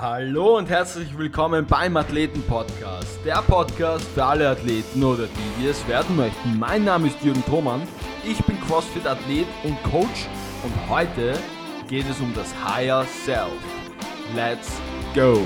[0.00, 3.18] Hallo und herzlich willkommen beim Athleten Podcast.
[3.24, 6.56] Der Podcast für alle Athleten oder die, die es werden möchten.
[6.56, 7.82] Mein Name ist Jürgen Thomann.
[8.24, 10.28] Ich bin CrossFit Athlet und Coach
[10.62, 11.36] und heute
[11.88, 13.50] geht es um das Higher Self.
[14.36, 14.70] Let's
[15.16, 15.40] go!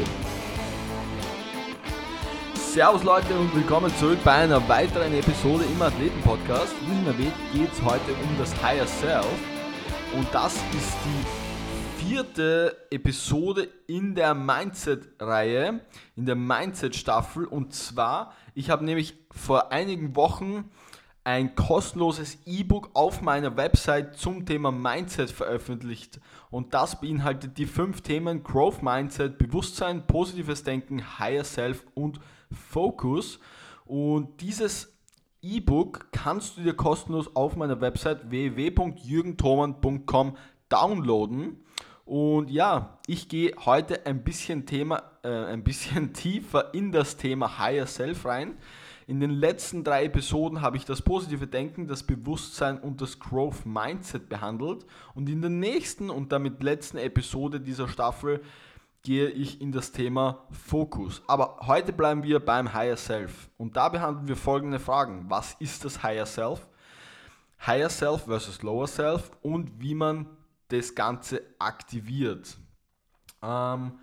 [2.54, 6.74] Servus Leute und willkommen zurück bei einer weiteren Episode im Athleten Podcast.
[6.82, 9.24] Wie erwähnt, geht es heute um das Higher Self
[10.14, 11.41] und das ist die
[12.12, 15.80] vierte Episode in der Mindset-Reihe,
[16.14, 17.46] in der Mindset-Staffel.
[17.46, 20.70] Und zwar, ich habe nämlich vor einigen Wochen
[21.24, 26.20] ein kostenloses E-Book auf meiner Website zum Thema Mindset veröffentlicht.
[26.50, 32.20] Und das beinhaltet die fünf Themen Growth Mindset, Bewusstsein, positives Denken, Higher Self und
[32.50, 33.38] Focus.
[33.86, 34.92] Und dieses
[35.40, 40.36] E-Book kannst du dir kostenlos auf meiner Website www.jürgenthoman.com
[40.68, 41.61] downloaden.
[42.04, 47.58] Und ja, ich gehe heute ein bisschen, Thema, äh, ein bisschen tiefer in das Thema
[47.58, 48.56] Higher Self rein.
[49.06, 53.66] In den letzten drei Episoden habe ich das positive Denken, das Bewusstsein und das Growth
[53.66, 54.86] Mindset behandelt.
[55.14, 58.40] Und in der nächsten und damit letzten Episode dieser Staffel
[59.02, 61.22] gehe ich in das Thema Fokus.
[61.26, 63.48] Aber heute bleiben wir beim Higher Self.
[63.58, 65.24] Und da behandeln wir folgende Fragen.
[65.28, 66.66] Was ist das Higher Self?
[67.66, 70.26] Higher Self versus Lower Self und wie man
[70.72, 72.56] das Ganze aktiviert.
[73.42, 73.98] Ähm,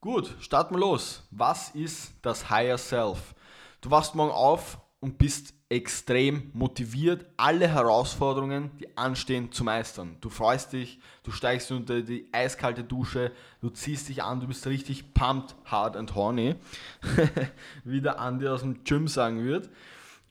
[0.00, 1.26] gut, starten wir los.
[1.30, 3.34] Was ist das Higher Self?
[3.80, 10.16] Du wachst morgen auf und bist extrem motiviert, alle Herausforderungen, die anstehen, zu meistern.
[10.20, 14.66] Du freust dich, du steigst unter die eiskalte Dusche, du ziehst dich an, du bist
[14.66, 16.56] richtig pumped, hard and horny,
[17.84, 19.70] wie der Andi aus dem Gym sagen wird.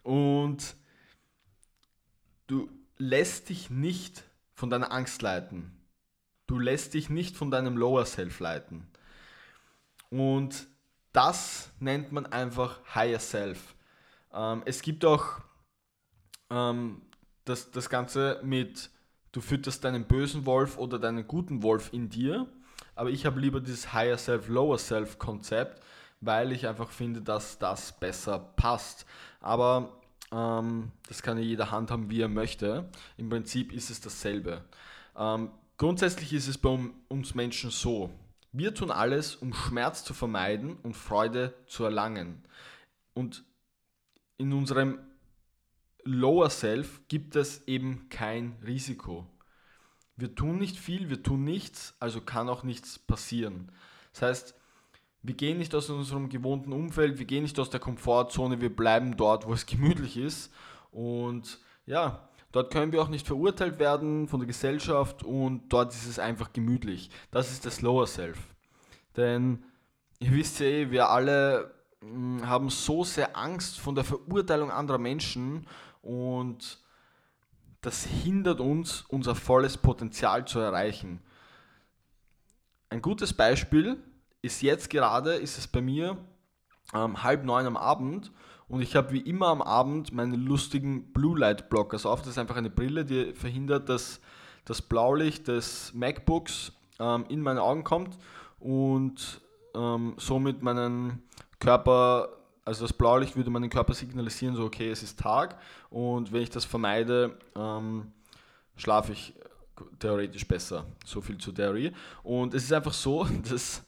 [0.03, 0.75] Und
[2.47, 4.23] du lässt dich nicht
[4.61, 5.71] von deiner Angst leiten.
[6.45, 8.87] Du lässt dich nicht von deinem Lower Self leiten.
[10.11, 10.67] Und
[11.13, 13.73] das nennt man einfach Higher Self.
[14.31, 15.39] Ähm, es gibt auch
[16.51, 17.01] ähm,
[17.43, 18.91] das, das Ganze mit,
[19.31, 22.45] du fütterst deinen bösen Wolf oder deinen guten Wolf in dir.
[22.93, 25.81] Aber ich habe lieber dieses Higher Self, Lower Self Konzept,
[26.19, 29.07] weil ich einfach finde, dass das besser passt.
[29.39, 30.00] Aber
[30.31, 32.89] ähm, das kann ja jeder handhaben, wie er möchte.
[33.17, 34.63] Im Prinzip ist es dasselbe.
[35.17, 36.77] Ähm, grundsätzlich ist es bei
[37.07, 38.09] uns Menschen so.
[38.51, 42.43] Wir tun alles, um Schmerz zu vermeiden und Freude zu erlangen.
[43.13, 43.43] Und
[44.37, 44.99] in unserem
[46.03, 49.27] Lower Self gibt es eben kein Risiko.
[50.15, 53.71] Wir tun nicht viel, wir tun nichts, also kann auch nichts passieren.
[54.13, 54.55] Das heißt,
[55.23, 59.17] wir gehen nicht aus unserem gewohnten Umfeld, wir gehen nicht aus der Komfortzone, wir bleiben
[59.17, 60.51] dort, wo es gemütlich ist.
[60.91, 66.07] Und ja, dort können wir auch nicht verurteilt werden von der Gesellschaft und dort ist
[66.07, 67.09] es einfach gemütlich.
[67.29, 68.39] Das ist das Lower Self.
[69.15, 69.63] Denn
[70.19, 74.97] ihr wisst ja eh, wir alle hm, haben so sehr Angst von der Verurteilung anderer
[74.97, 75.67] Menschen
[76.01, 76.79] und
[77.81, 81.21] das hindert uns, unser volles Potenzial zu erreichen.
[82.89, 83.97] Ein gutes Beispiel
[84.41, 86.17] ist jetzt gerade, ist es bei mir
[86.93, 88.31] ähm, halb neun am Abend
[88.67, 92.21] und ich habe wie immer am Abend meine lustigen Blue Light Blockers auf.
[92.21, 94.21] Das ist einfach eine Brille, die verhindert, dass
[94.65, 98.17] das Blaulicht des MacBooks ähm, in meine Augen kommt
[98.59, 99.41] und
[99.75, 101.23] ähm, somit meinen
[101.59, 102.29] Körper,
[102.65, 105.57] also das Blaulicht würde meinen Körper signalisieren, so okay, es ist Tag
[105.89, 108.11] und wenn ich das vermeide, ähm,
[108.75, 109.33] schlafe ich
[109.99, 110.85] theoretisch besser.
[111.05, 111.91] So viel zu Theorie.
[112.23, 113.83] Und es ist einfach so, dass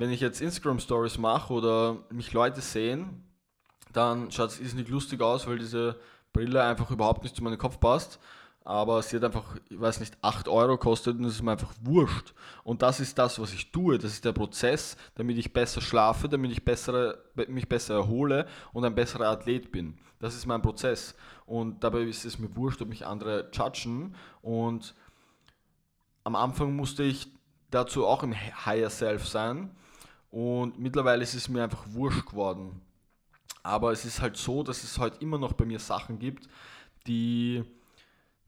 [0.00, 3.22] wenn ich jetzt Instagram Stories mache oder mich Leute sehen,
[3.92, 6.00] dann schaut es nicht lustig aus, weil diese
[6.32, 8.18] Brille einfach überhaupt nicht zu meinem Kopf passt.
[8.64, 11.74] Aber sie hat einfach, ich weiß nicht, 8 Euro kostet und es ist mir einfach
[11.82, 12.32] wurscht.
[12.64, 13.98] Und das ist das, was ich tue.
[13.98, 18.86] Das ist der Prozess, damit ich besser schlafe, damit ich bessere, mich besser erhole und
[18.86, 19.98] ein besserer Athlet bin.
[20.18, 21.14] Das ist mein Prozess.
[21.44, 24.14] Und dabei ist es mir wurscht, ob mich andere judgen.
[24.40, 24.94] Und
[26.24, 27.28] am Anfang musste ich
[27.70, 29.76] dazu auch im Higher Self sein.
[30.30, 32.80] Und mittlerweile ist es mir einfach wurscht geworden.
[33.62, 36.48] Aber es ist halt so, dass es halt immer noch bei mir Sachen gibt,
[37.06, 37.64] die,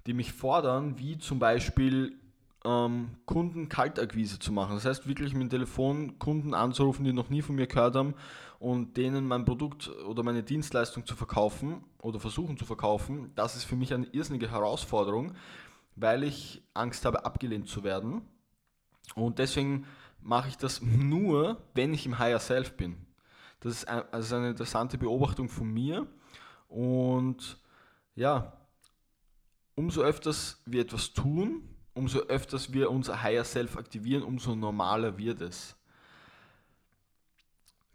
[0.06, 2.16] die mich fordern, wie zum Beispiel
[2.64, 4.74] ähm, Kunden Kaltakquise zu machen.
[4.74, 8.14] Das heißt, wirklich mit dem Telefon Kunden anzurufen, die noch nie von mir gehört haben
[8.58, 13.32] und denen mein Produkt oder meine Dienstleistung zu verkaufen oder versuchen zu verkaufen.
[13.34, 15.32] Das ist für mich eine irrsinnige Herausforderung,
[15.96, 18.22] weil ich Angst habe, abgelehnt zu werden.
[19.14, 19.86] Und deswegen
[20.22, 23.06] mache ich das nur, wenn ich im Higher Self bin.
[23.60, 26.06] Das ist also eine interessante Beobachtung von mir.
[26.68, 27.58] Und
[28.14, 28.52] ja,
[29.74, 35.40] umso öfters wir etwas tun, umso öfters wir unser Higher Self aktivieren, umso normaler wird
[35.40, 35.76] es.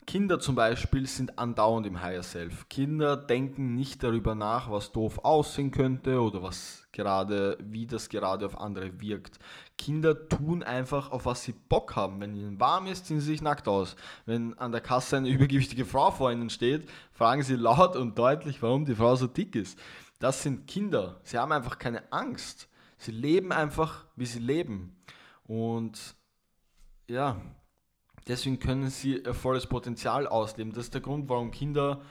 [0.08, 2.70] Kinder zum Beispiel sind andauernd im Higher Self.
[2.70, 8.46] Kinder denken nicht darüber nach, was doof aussehen könnte oder was gerade, wie das gerade
[8.46, 9.38] auf andere wirkt.
[9.78, 12.20] Kinder tun einfach, auf was sie Bock haben.
[12.20, 13.96] Wenn ihnen warm ist, ziehen sie sich nackt aus.
[14.26, 18.62] Wenn an der Kasse eine übergewichtige Frau vor ihnen steht, fragen sie laut und deutlich,
[18.62, 19.80] warum die Frau so dick ist.
[20.20, 21.20] Das sind Kinder.
[21.24, 22.68] Sie haben einfach keine Angst.
[22.98, 24.96] Sie leben einfach, wie sie leben.
[25.46, 26.16] Und
[27.08, 27.38] ja,
[28.28, 30.74] Deswegen können sie ihr volles Potenzial ausleben.
[30.74, 32.02] Das ist der Grund, warum Kinder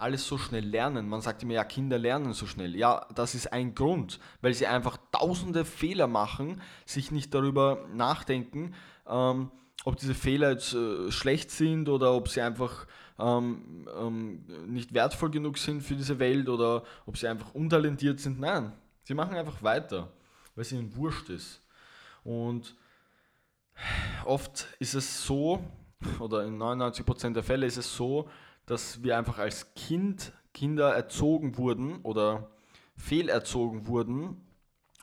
[0.00, 1.08] alles so schnell lernen.
[1.08, 2.74] Man sagt immer, ja, Kinder lernen so schnell.
[2.74, 8.74] Ja, das ist ein Grund, weil sie einfach tausende Fehler machen, sich nicht darüber nachdenken,
[9.06, 9.50] ähm,
[9.84, 12.86] ob diese Fehler jetzt äh, schlecht sind oder ob sie einfach
[13.18, 18.40] ähm, ähm, nicht wertvoll genug sind für diese Welt oder ob sie einfach untalentiert sind.
[18.40, 20.12] Nein, sie machen einfach weiter,
[20.54, 21.62] weil es ihnen wurscht ist.
[22.24, 22.74] Und
[24.24, 25.62] oft ist es so,
[26.18, 28.28] oder in 99% der Fälle ist es so,
[28.70, 32.50] dass wir einfach als Kind, Kinder erzogen wurden oder
[32.96, 34.36] fehlerzogen wurden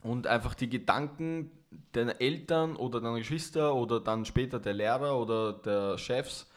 [0.03, 1.51] und einfach die Gedanken
[1.91, 6.47] deiner Eltern oder deiner Geschwister oder dann später der Lehrer oder der Chefs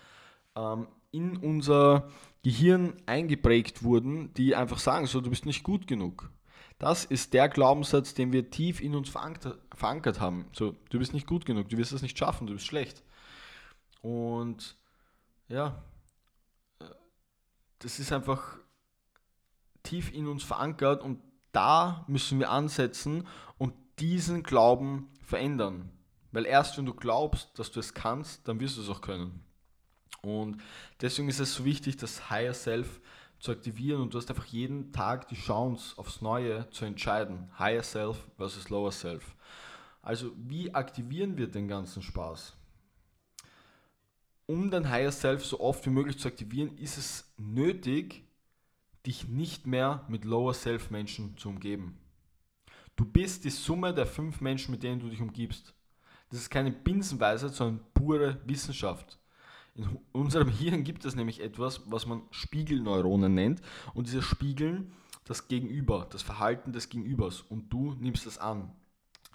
[0.55, 2.09] ähm, in unser
[2.45, 6.31] Gehirn eingeprägt wurden, die einfach sagen, so du bist nicht gut genug.
[6.79, 10.47] Das ist der Glaubenssatz, den wir tief in uns verankert haben.
[10.53, 13.03] So, du bist nicht gut genug, du wirst es nicht schaffen, du bist schlecht.
[14.01, 14.77] Und
[15.49, 15.83] ja,
[17.81, 18.59] das ist einfach
[19.83, 21.21] tief in uns verankert und
[21.53, 23.27] da müssen wir ansetzen
[23.59, 25.91] und diesen Glauben verändern.
[26.33, 29.43] Weil erst wenn du glaubst, dass du es kannst, dann wirst du es auch können.
[30.23, 30.63] Und
[31.01, 33.01] deswegen ist es so wichtig, das Higher Self
[33.41, 37.51] zu aktivieren und du hast einfach jeden Tag die Chance aufs Neue zu entscheiden.
[37.59, 39.35] Higher Self versus Lower Self.
[40.03, 42.55] Also wie aktivieren wir den ganzen Spaß?
[44.51, 48.25] Um dein Higher Self so oft wie möglich zu aktivieren, ist es nötig,
[49.07, 52.01] dich nicht mehr mit Lower Self Menschen zu umgeben.
[52.97, 55.73] Du bist die Summe der fünf Menschen, mit denen du dich umgibst.
[56.31, 59.21] Das ist keine Binsenweisheit, sondern pure Wissenschaft.
[59.77, 63.63] In unserem Hirn gibt es nämlich etwas, was man Spiegelneuronen nennt.
[63.95, 64.93] Und diese spiegeln
[65.27, 67.43] das Gegenüber, das Verhalten des Gegenübers.
[67.43, 68.73] Und du nimmst das an.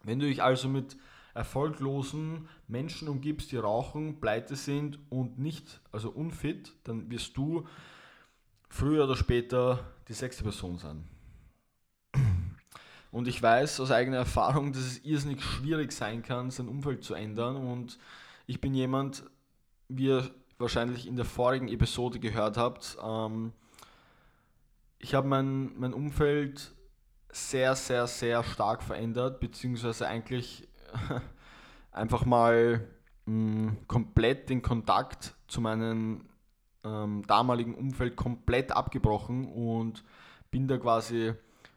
[0.03, 0.97] Wenn du dich also mit
[1.35, 7.67] erfolglosen Menschen umgibst, die rauchen, pleite sind und nicht, also unfit, dann wirst du
[8.69, 11.07] früher oder später die sechste Person sein.
[13.11, 17.13] Und ich weiß aus eigener Erfahrung, dass es irrsinnig schwierig sein kann, sein Umfeld zu
[17.13, 17.55] ändern.
[17.55, 17.97] Und
[18.45, 19.23] ich bin jemand,
[19.87, 23.53] wie ihr wahrscheinlich in der vorigen Episode gehört habt, ähm,
[24.99, 26.73] ich habe mein, mein Umfeld
[27.31, 30.67] sehr, sehr, sehr stark verändert, beziehungsweise eigentlich
[31.91, 32.87] einfach mal
[33.25, 36.25] mh, mm, komplett den Kontakt zu meinem
[36.83, 40.03] ähm, damaligen Umfeld komplett abgebrochen und
[40.51, 41.33] bin da quasi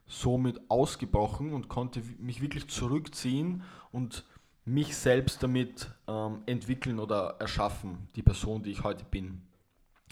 [0.07, 3.63] somit ausgebrochen und konnte mich wirklich zurückziehen
[3.93, 4.25] und
[4.65, 9.43] mich selbst damit ähm, entwickeln oder erschaffen, die Person, die ich heute bin.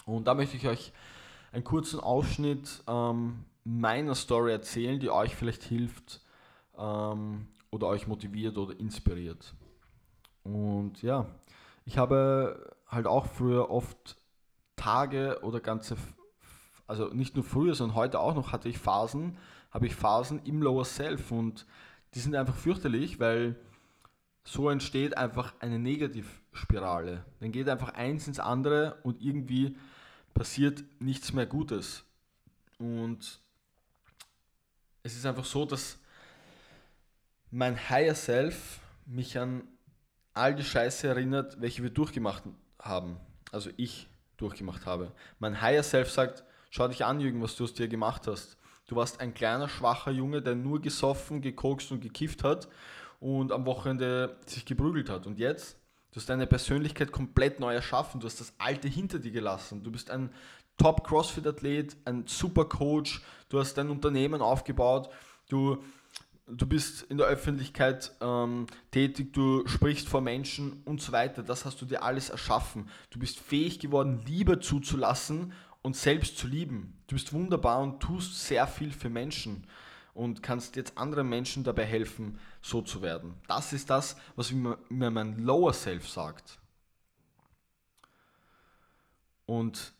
[0.05, 0.93] Und da möchte ich euch
[1.51, 6.21] einen kurzen Ausschnitt ähm, meiner Story erzählen, die euch vielleicht hilft
[6.77, 9.53] ähm, oder euch motiviert oder inspiriert.
[10.43, 11.27] Und ja,
[11.85, 14.17] ich habe halt auch früher oft
[14.75, 15.97] Tage oder ganze,
[16.87, 19.37] also nicht nur früher, sondern heute auch noch hatte ich Phasen,
[19.71, 21.65] habe ich Phasen im Lower Self und
[22.13, 23.55] die sind einfach fürchterlich, weil
[24.43, 27.25] so entsteht einfach eine Negativspirale.
[27.41, 29.75] Dann geht einfach eins ins andere und irgendwie
[30.33, 32.05] passiert nichts mehr Gutes.
[32.79, 33.41] Und
[35.03, 35.99] es ist einfach so, dass
[37.51, 39.63] mein Higher Self mich an
[40.33, 42.43] all die Scheiße erinnert, welche wir durchgemacht
[42.79, 43.17] haben.
[43.51, 45.11] Also ich durchgemacht habe.
[45.39, 48.57] Mein Higher Self sagt, schau dich an, Jürgen, was du aus dir gemacht hast.
[48.87, 52.69] Du warst ein kleiner, schwacher Junge, der nur gesoffen, gekokst und gekifft hat
[53.19, 55.25] und am Wochenende sich geprügelt hat.
[55.25, 55.77] Und jetzt,
[56.11, 59.91] du hast deine Persönlichkeit komplett neu erschaffen, du hast das Alte hinter dir gelassen, du
[59.91, 60.29] bist ein
[60.77, 65.09] Top-Crossfit-Athlet, ein super Coach, du hast dein Unternehmen aufgebaut,
[65.49, 65.83] du,
[66.47, 71.43] du bist in der Öffentlichkeit ähm, tätig, du sprichst vor Menschen und so weiter.
[71.43, 72.89] Das hast du dir alles erschaffen.
[73.09, 77.01] Du bist fähig geworden, Liebe zuzulassen und selbst zu lieben.
[77.07, 79.67] Du bist wunderbar und tust sehr viel für Menschen
[80.13, 83.35] und kannst jetzt anderen Menschen dabei helfen, so zu werden.
[83.47, 86.59] Das ist das, was mir mein Lower Self sagt.
[89.45, 89.93] Und,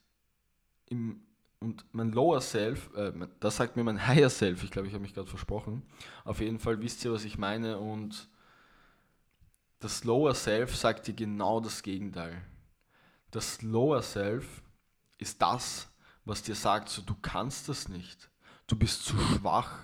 [0.90, 1.22] im,
[1.60, 5.02] und mein Lower Self, äh, das sagt mir mein Higher Self, ich glaube, ich habe
[5.02, 5.84] mich gerade versprochen.
[6.24, 8.30] Auf jeden Fall wisst ihr, was ich meine und
[9.80, 12.42] das Lower Self sagt dir genau das Gegenteil.
[13.32, 14.64] Das Lower Self
[15.18, 15.90] ist das,
[16.26, 18.30] was dir sagt, so du kannst das nicht.
[18.68, 19.80] Du bist zu schwach.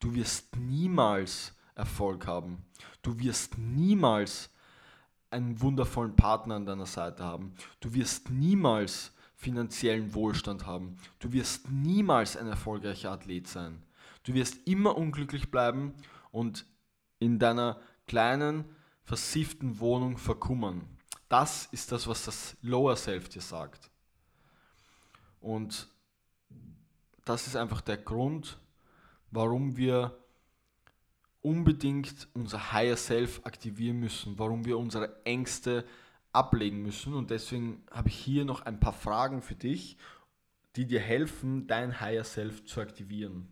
[0.00, 2.64] Du wirst niemals Erfolg haben.
[3.02, 4.50] Du wirst niemals
[5.30, 7.54] einen wundervollen Partner an deiner Seite haben.
[7.80, 10.96] Du wirst niemals finanziellen Wohlstand haben.
[11.18, 13.82] Du wirst niemals ein erfolgreicher Athlet sein.
[14.24, 15.94] Du wirst immer unglücklich bleiben
[16.32, 16.66] und
[17.18, 18.64] in deiner kleinen,
[19.04, 20.82] versifften Wohnung verkummern.
[21.28, 23.90] Das ist das, was das Lower Self dir sagt.
[25.40, 25.88] Und
[27.24, 28.58] das ist einfach der Grund,
[29.30, 30.18] warum wir
[31.42, 35.84] unbedingt unser Higher Self aktivieren müssen, warum wir unsere Ängste
[36.36, 37.14] ablegen müssen.
[37.14, 39.96] Und deswegen habe ich hier noch ein paar Fragen für dich,
[40.76, 43.48] die dir helfen, dein Higher Self zu aktivieren.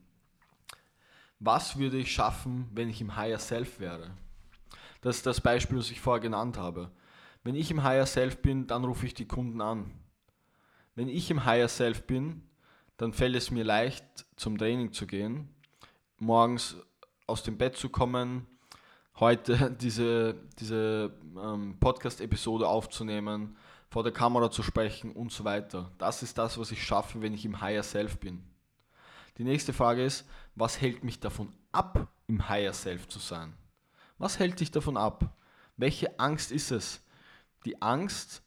[1.40, 4.10] Was würde ich schaffen, wenn ich im Higher Self wäre?
[5.00, 6.90] Das ist das Beispiel, das ich vorher genannt habe.
[7.42, 9.90] Wenn ich im Higher Self bin, dann rufe ich die Kunden an.
[10.94, 12.48] Wenn ich im Higher Self bin,
[12.96, 14.04] dann fällt es mir leicht,
[14.36, 15.48] zum Training zu gehen,
[16.18, 16.76] morgens
[17.26, 18.46] aus dem Bett zu kommen,
[19.20, 23.56] heute diese, diese ähm, Podcast-Episode aufzunehmen,
[23.90, 25.90] vor der Kamera zu sprechen und so weiter.
[25.98, 28.42] Das ist das, was ich schaffe, wenn ich im Higher Self bin.
[29.38, 33.54] Die nächste Frage ist, was hält mich davon ab, im Higher Self zu sein?
[34.18, 35.36] Was hält dich davon ab?
[35.76, 37.00] Welche Angst ist es?
[37.64, 38.42] Die Angst,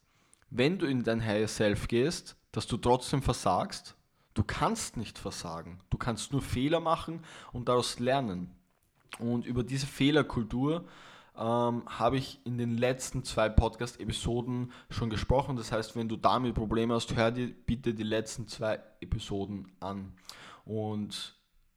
[0.50, 3.96] wenn du in dein Higher Self gehst, dass du trotzdem versagst?
[4.34, 5.80] Du kannst nicht versagen.
[5.90, 8.57] Du kannst nur Fehler machen und daraus lernen.
[9.20, 10.86] Und über diese Fehlerkultur
[11.38, 15.56] ähm, habe ich in den letzten zwei Podcast-Episoden schon gesprochen.
[15.56, 20.14] Das heißt, wenn du damit Probleme hast, hör dir bitte die letzten zwei Episoden an.
[20.66, 21.36] Und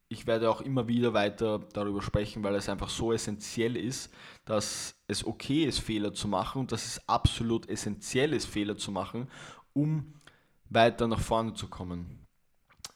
[0.09, 4.95] ich werde auch immer wieder weiter darüber sprechen, weil es einfach so essentiell ist, dass
[5.07, 9.29] es okay ist, Fehler zu machen und dass es absolut essentiell ist, Fehler zu machen,
[9.73, 10.13] um
[10.69, 12.27] weiter nach vorne zu kommen.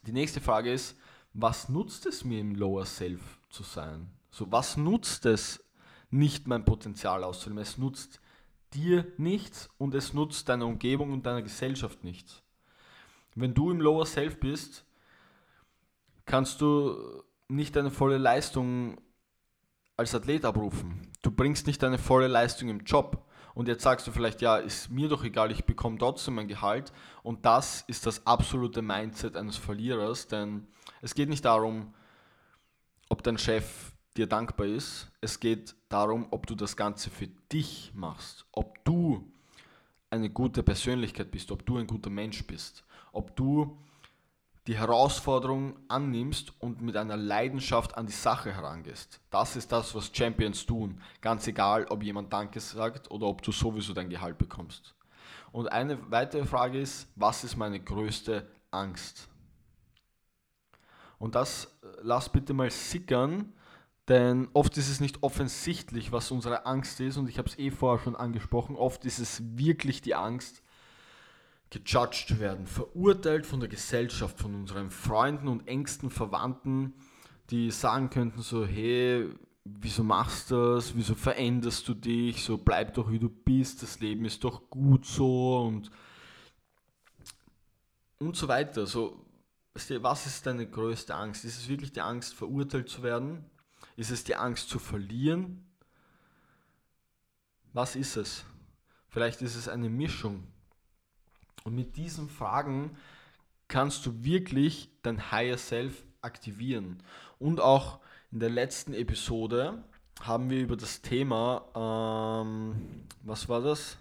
[0.06, 0.98] Die nächste Frage ist,
[1.34, 4.10] was nutzt es mir im Lower Self zu sein?
[4.36, 5.64] So, was nutzt es,
[6.10, 7.62] nicht mein Potenzial auszuleben?
[7.62, 8.20] Es nutzt
[8.74, 12.44] dir nichts und es nutzt deiner Umgebung und deiner Gesellschaft nichts.
[13.36, 14.84] Wenn du im Lower Self bist,
[16.26, 19.00] kannst du nicht deine volle Leistung
[19.96, 21.14] als Athlet abrufen.
[21.22, 23.26] Du bringst nicht deine volle Leistung im Job.
[23.54, 26.92] Und jetzt sagst du vielleicht, ja, ist mir doch egal, ich bekomme trotzdem mein Gehalt.
[27.24, 30.68] Und das ist das absolute Mindset eines Verlierers, denn
[31.02, 31.94] es geht nicht darum,
[33.08, 35.12] ob dein Chef dir dankbar ist.
[35.22, 39.32] Es geht darum, ob du das Ganze für dich machst, ob du
[40.10, 43.78] eine gute Persönlichkeit bist, ob du ein guter Mensch bist, ob du
[44.68, 49.20] die Herausforderung annimmst und mit einer Leidenschaft an die Sache herangehst.
[49.30, 51.02] Das ist das, was Champions tun.
[51.22, 54.96] Ganz egal, ob jemand Danke sagt oder ob du sowieso dein Gehalt bekommst.
[55.52, 59.28] Und eine weitere Frage ist, was ist meine größte Angst?
[61.20, 63.54] Und das äh, lass bitte mal sickern
[64.08, 67.18] denn oft ist es nicht offensichtlich, was unsere Angst ist.
[67.18, 68.76] Und ich habe es eh vorher schon angesprochen.
[68.76, 70.62] Oft ist es wirklich die Angst,
[71.72, 76.94] gejudged zu werden, verurteilt von der Gesellschaft, von unseren Freunden und engsten Verwandten,
[77.50, 79.30] die sagen könnten so, hey,
[79.64, 80.96] wieso machst du das?
[80.96, 82.44] Wieso veränderst du dich?
[82.44, 83.82] So bleib doch wie du bist.
[83.82, 85.90] Das Leben ist doch gut so und
[88.20, 88.86] und so weiter.
[88.86, 89.26] So,
[89.74, 91.44] was ist deine größte Angst?
[91.44, 93.44] Ist es wirklich die Angst, verurteilt zu werden?
[93.96, 95.66] Ist es die Angst zu verlieren?
[97.74, 98.46] Was ist es?
[99.10, 100.48] Vielleicht ist es eine Mischung.
[101.64, 102.98] Und mit diesen Fragen
[103.68, 107.02] kannst du wirklich dein Higher Self aktivieren.
[107.40, 108.00] Und auch
[108.32, 109.84] in der letzten Episode
[110.22, 113.98] haben wir über das Thema, ähm, was war das?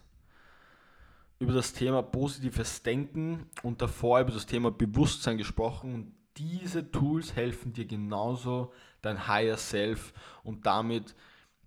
[1.38, 5.94] Über das Thema positives Denken und davor über das Thema Bewusstsein gesprochen.
[5.94, 8.72] Und diese Tools helfen dir genauso,
[9.02, 10.12] dein Higher Self
[10.42, 11.14] und damit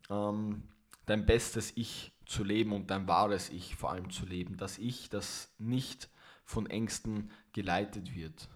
[0.10, 0.64] ähm,
[1.06, 4.58] dein bestes Ich zu leben und dein wahres Ich vor allem zu leben.
[4.58, 6.10] Das Ich, das nicht
[6.44, 8.50] von Ängsten geleitet wird.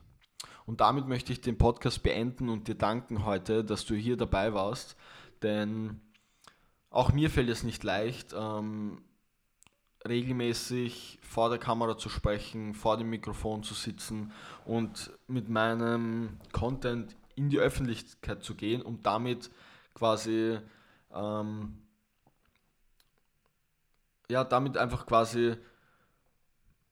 [0.65, 4.53] Und damit möchte ich den Podcast beenden und dir danken heute, dass du hier dabei
[4.53, 4.95] warst,
[5.41, 6.01] denn
[6.89, 9.01] auch mir fällt es nicht leicht, ähm,
[10.07, 14.31] regelmäßig vor der Kamera zu sprechen, vor dem Mikrofon zu sitzen
[14.65, 19.49] und mit meinem Content in die Öffentlichkeit zu gehen, um damit
[19.93, 20.59] quasi
[21.13, 21.77] ähm,
[24.31, 25.55] ja, damit einfach quasi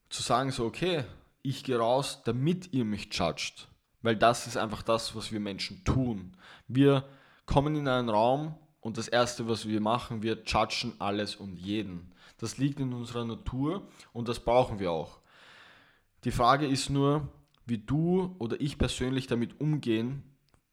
[0.10, 1.06] zu sagen, so, okay,
[1.42, 3.68] ich gehe raus, damit ihr mich judgt.
[4.02, 6.36] Weil das ist einfach das, was wir Menschen tun.
[6.68, 7.08] Wir
[7.46, 12.12] kommen in einen Raum und das Erste, was wir machen, wir judgen alles und jeden.
[12.38, 15.20] Das liegt in unserer Natur und das brauchen wir auch.
[16.24, 17.28] Die Frage ist nur,
[17.66, 20.24] wie du oder ich persönlich damit umgehen,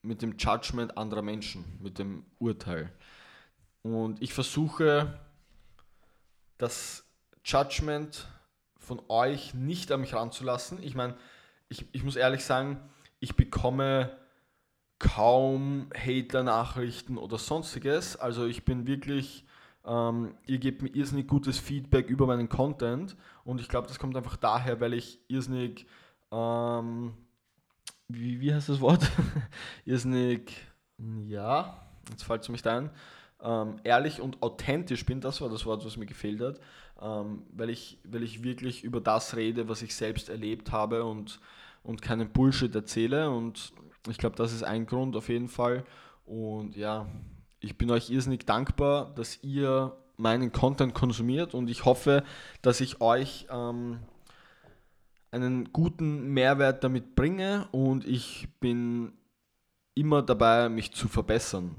[0.02, 2.92] mit dem Judgment anderer Menschen, mit dem Urteil.
[3.82, 5.20] Und ich versuche,
[6.58, 7.04] das
[7.44, 8.28] Judgment
[8.78, 10.82] von euch nicht an mich ranzulassen.
[10.82, 11.16] Ich meine,
[11.68, 12.80] ich, ich muss ehrlich sagen,
[13.18, 14.16] ich bekomme
[15.06, 18.16] kaum Hater-Nachrichten oder sonstiges.
[18.16, 19.44] Also ich bin wirklich,
[19.84, 24.16] ähm, ihr gebt mir irrsinnig gutes Feedback über meinen Content und ich glaube, das kommt
[24.16, 25.86] einfach daher, weil ich irrsinnig,
[26.32, 27.14] ähm,
[28.08, 29.08] wie, wie heißt das Wort?
[29.84, 30.52] irrsinnig,
[31.28, 32.90] ja, jetzt fällt es mich da ein,
[33.42, 36.60] ähm, ehrlich und authentisch bin, das war das Wort, was mir gefehlt hat,
[37.00, 41.38] ähm, weil, ich, weil ich wirklich über das rede, was ich selbst erlebt habe und,
[41.84, 43.72] und keinen Bullshit erzähle und
[44.08, 45.84] ich glaube, das ist ein Grund auf jeden Fall.
[46.24, 47.06] Und ja,
[47.60, 52.24] ich bin euch irrsinnig dankbar, dass ihr meinen Content konsumiert und ich hoffe,
[52.62, 53.98] dass ich euch ähm,
[55.30, 59.12] einen guten Mehrwert damit bringe und ich bin
[59.94, 61.76] immer dabei, mich zu verbessern.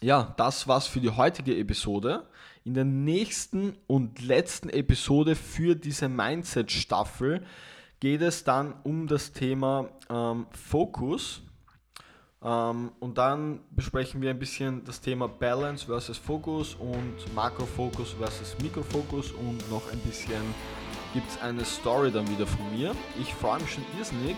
[0.00, 2.28] Ja, das war's für die heutige Episode.
[2.64, 7.44] In der nächsten und letzten Episode für diese Mindset-Staffel
[8.00, 11.42] geht es dann um das Thema ähm, Fokus.
[12.42, 18.56] Ähm, und dann besprechen wir ein bisschen das Thema Balance versus Fokus und Makrofokus versus
[18.62, 20.42] Mikrofokus und noch ein bisschen
[21.14, 22.94] gibt es eine Story dann wieder von mir.
[23.20, 24.36] Ich freue mich schon irrsinnig.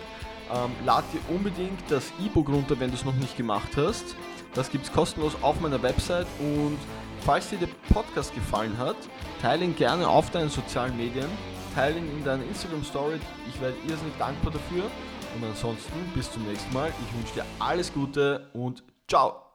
[0.53, 4.17] Ähm, lad dir unbedingt das E-Book runter, wenn du es noch nicht gemacht hast.
[4.55, 6.79] Das gibt es kostenlos auf meiner Website und
[7.21, 8.97] falls dir der Podcast gefallen hat,
[9.43, 11.29] teile ihn gerne auf deinen sozialen Medien
[11.75, 13.21] teile ihn in deiner Instagram Story.
[13.49, 14.85] Ich werde irrsinnig dankbar dafür.
[15.37, 16.89] Und ansonsten bis zum nächsten Mal.
[16.89, 19.50] Ich wünsche dir alles Gute und ciao.